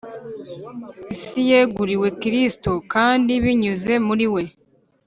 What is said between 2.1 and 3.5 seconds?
Kristo kandi,